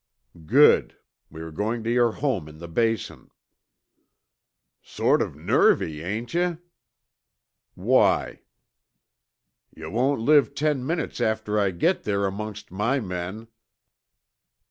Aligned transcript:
"Good. 0.47 0.97
We 1.29 1.41
are 1.41 1.51
going 1.51 1.83
to 1.83 1.91
your 1.91 2.13
home 2.13 2.47
in 2.49 2.57
the 2.57 2.67
Basin." 2.67 3.29
"Sort 4.81 5.21
of 5.21 5.35
nervy, 5.35 6.01
ain't 6.01 6.33
yuh?" 6.33 6.57
"Why?" 7.75 8.41
"Yuh 9.77 9.91
won't 9.91 10.21
live 10.21 10.55
ten 10.55 10.83
minutes 10.83 11.21
after 11.21 11.59
I 11.59 11.69
git 11.69 12.01
there 12.01 12.25
amongst 12.25 12.71
my 12.71 12.99
men." 12.99 13.47